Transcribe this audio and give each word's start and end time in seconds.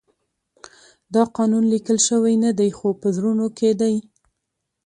دا 1.13 1.23
قانون 1.37 1.63
لیکل 1.73 1.97
شوی 2.07 2.35
نه 2.43 2.51
دی 2.59 2.69
خو 2.77 2.87
په 3.01 3.07
زړونو 3.15 3.47
کې 3.57 3.69
دی. 3.81 3.95